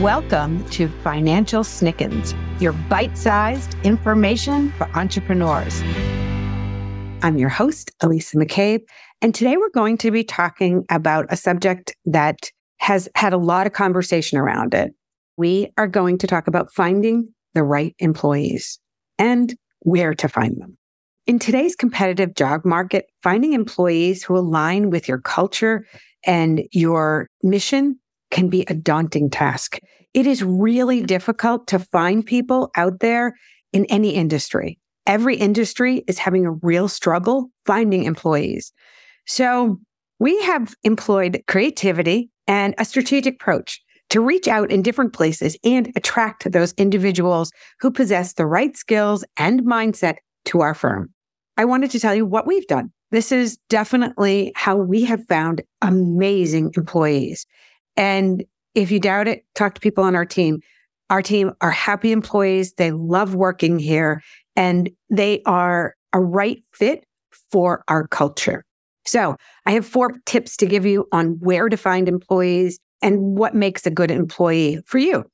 [0.00, 5.82] Welcome to Financial Snickens, your bite sized information for entrepreneurs.
[7.22, 8.80] I'm your host, Alisa McCabe,
[9.20, 13.66] and today we're going to be talking about a subject that has had a lot
[13.66, 14.94] of conversation around it.
[15.36, 18.78] We are going to talk about finding the right employees
[19.18, 20.78] and where to find them.
[21.26, 25.84] In today's competitive job market, finding employees who align with your culture
[26.24, 28.00] and your mission
[28.30, 29.78] can be a daunting task.
[30.14, 33.36] It is really difficult to find people out there
[33.72, 34.78] in any industry.
[35.06, 38.72] Every industry is having a real struggle finding employees.
[39.26, 39.80] So
[40.18, 43.80] we have employed creativity and a strategic approach
[44.10, 49.24] to reach out in different places and attract those individuals who possess the right skills
[49.36, 51.10] and mindset to our firm.
[51.56, 52.92] I wanted to tell you what we've done.
[53.12, 57.46] This is definitely how we have found amazing employees.
[57.96, 58.44] And
[58.74, 60.60] if you doubt it, talk to people on our team.
[61.10, 62.74] Our team are happy employees.
[62.74, 64.22] They love working here
[64.56, 67.04] and they are a right fit
[67.50, 68.64] for our culture.
[69.06, 73.54] So I have four tips to give you on where to find employees and what
[73.54, 75.24] makes a good employee for you.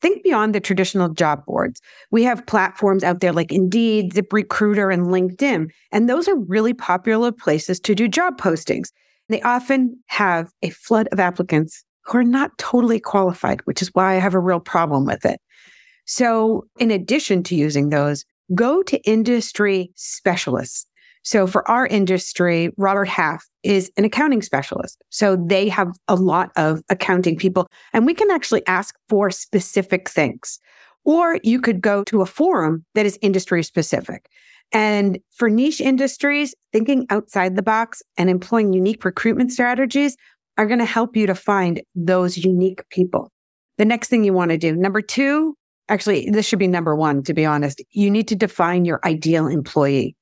[0.00, 1.82] Think beyond the traditional job boards.
[2.10, 7.32] We have platforms out there like Indeed, ZipRecruiter, and LinkedIn, and those are really popular
[7.32, 8.92] places to do job postings.
[9.28, 14.14] They often have a flood of applicants who are not totally qualified, which is why
[14.14, 15.40] I have a real problem with it.
[16.06, 20.86] So, in addition to using those, go to industry specialists.
[21.22, 25.00] So, for our industry, Robert Half is an accounting specialist.
[25.10, 30.08] So, they have a lot of accounting people, and we can actually ask for specific
[30.08, 30.58] things.
[31.04, 34.28] Or you could go to a forum that is industry specific.
[34.72, 40.16] And for niche industries, thinking outside the box and employing unique recruitment strategies
[40.60, 43.32] are going to help you to find those unique people.
[43.78, 45.56] The next thing you want to do, number two,
[45.88, 47.82] actually, this should be number one, to be honest.
[47.92, 50.16] You need to define your ideal employee.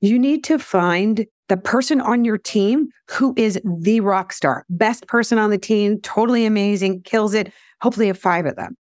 [0.00, 5.06] You need to find the person on your team who is the rock star, best
[5.06, 7.52] person on the team, totally amazing, kills it.
[7.80, 8.76] Hopefully, you have five of them.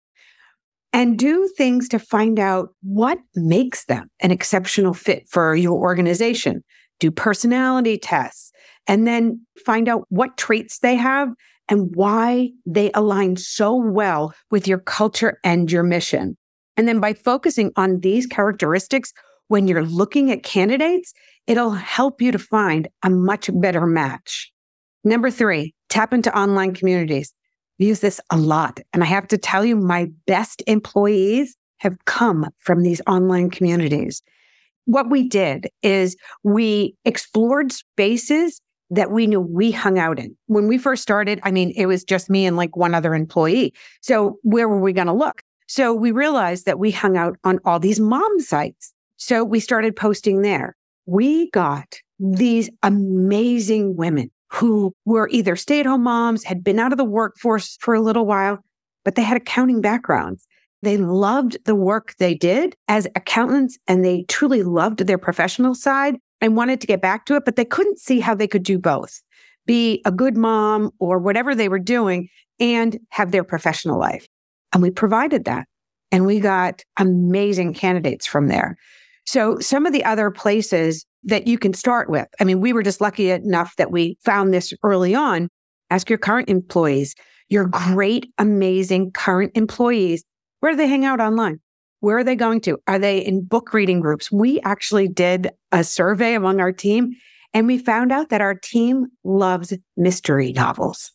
[0.94, 6.64] And do things to find out what makes them an exceptional fit for your organization.
[7.00, 8.52] Do personality tests
[8.88, 11.30] and then find out what traits they have
[11.70, 16.38] and why they align so well with your culture and your mission.
[16.78, 19.14] And then by focusing on these characteristics,
[19.48, 21.14] when you're looking at candidates,
[21.48, 24.52] it'll help you to find a much better match.
[25.04, 27.34] Number three, tap into online communities.
[27.80, 28.80] We use this a lot.
[28.94, 34.22] And I have to tell you, my best employees have come from these online communities.
[34.86, 40.36] What we did is we explored spaces that we knew we hung out in.
[40.48, 43.74] When we first started, I mean, it was just me and like one other employee.
[44.02, 45.42] So where were we going to look?
[45.68, 48.94] So we realized that we hung out on all these mom sites.
[49.16, 50.76] So we started posting there.
[51.06, 56.92] We got these amazing women who were either stay at home moms, had been out
[56.92, 58.60] of the workforce for a little while,
[59.06, 60.46] but they had accounting backgrounds.
[60.82, 66.18] They loved the work they did as accountants and they truly loved their professional side
[66.42, 68.78] and wanted to get back to it, but they couldn't see how they could do
[68.80, 69.22] both
[69.66, 72.28] be a good mom or whatever they were doing
[72.60, 74.28] and have their professional life.
[74.74, 75.68] And we provided that.
[76.12, 78.78] And we got amazing candidates from there.
[79.26, 82.84] So, some of the other places that you can start with, I mean, we were
[82.84, 85.48] just lucky enough that we found this early on.
[85.90, 87.16] Ask your current employees,
[87.48, 90.26] your great, amazing current employees,
[90.60, 91.60] where do they hang out online?
[92.02, 92.78] Where are they going to?
[92.88, 94.32] Are they in book reading groups?
[94.32, 97.14] We actually did a survey among our team
[97.54, 101.12] and we found out that our team loves mystery novels.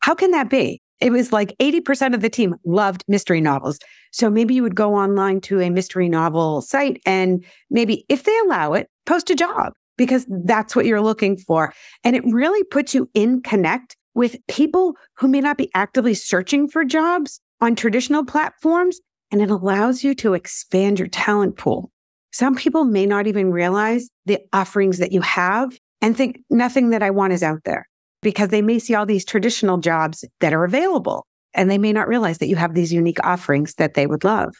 [0.00, 0.82] How can that be?
[1.00, 3.78] It was like 80% of the team loved mystery novels.
[4.12, 8.36] So maybe you would go online to a mystery novel site and maybe, if they
[8.44, 11.72] allow it, post a job because that's what you're looking for.
[12.04, 16.68] And it really puts you in connect with people who may not be actively searching
[16.68, 19.00] for jobs on traditional platforms,
[19.34, 21.90] and it allows you to expand your talent pool.
[22.32, 27.02] Some people may not even realize the offerings that you have and think nothing that
[27.02, 27.88] I want is out there
[28.22, 32.06] because they may see all these traditional jobs that are available and they may not
[32.06, 34.54] realize that you have these unique offerings that they would love.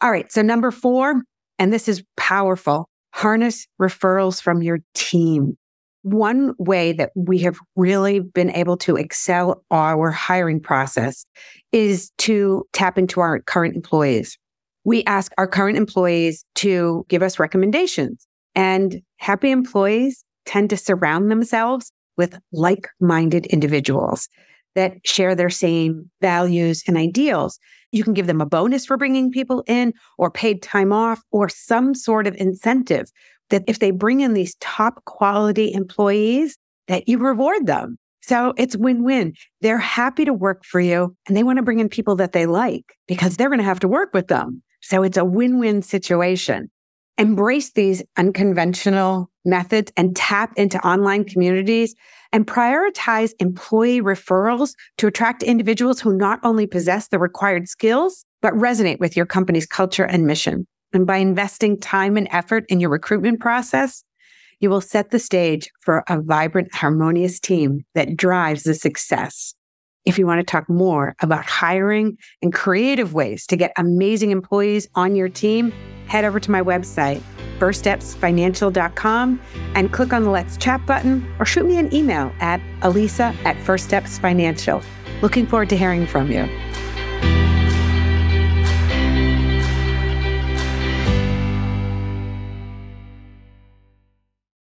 [0.00, 0.30] All right.
[0.30, 1.24] So number four,
[1.58, 5.58] and this is powerful, harness referrals from your team.
[6.04, 11.24] One way that we have really been able to excel our hiring process
[11.72, 14.38] is to tap into our current employees.
[14.84, 21.30] We ask our current employees to give us recommendations and happy employees tend to surround
[21.30, 24.28] themselves with like minded individuals.
[24.74, 27.58] that share their same values and ideals.
[27.92, 31.48] You can give them a bonus for bringing people in or paid time off or
[31.48, 33.10] some sort of incentive
[33.50, 36.56] that if they bring in these top quality employees,
[36.88, 37.98] that you reward them.
[38.22, 39.34] So it's win win.
[39.60, 42.46] They're happy to work for you and they want to bring in people that they
[42.46, 44.62] like because they're going to have to work with them.
[44.80, 46.70] So it's a win win situation.
[47.18, 51.94] Embrace these unconventional methods and tap into online communities
[52.32, 58.54] and prioritize employee referrals to attract individuals who not only possess the required skills, but
[58.54, 60.66] resonate with your company's culture and mission.
[60.94, 64.04] And by investing time and effort in your recruitment process,
[64.60, 69.54] you will set the stage for a vibrant, harmonious team that drives the success.
[70.04, 74.88] If you want to talk more about hiring and creative ways to get amazing employees
[74.94, 75.72] on your team,
[76.06, 77.22] head over to my website,
[77.58, 79.40] firststepsfinancial.com,
[79.74, 83.56] and click on the Let's Chat button or shoot me an email at alisa at
[83.64, 84.82] First Steps Financial.
[85.22, 86.48] Looking forward to hearing from you.